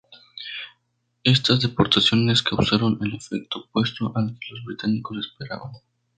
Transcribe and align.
Estas 1.23 1.59
deportaciones 1.59 2.41
causaron 2.41 2.97
el 3.03 3.13
efecto 3.13 3.59
opuesto 3.65 4.11
al 4.15 4.29
que 4.39 4.55
los 4.55 4.63
británicos 4.65 5.19
esperaban. 5.27 5.73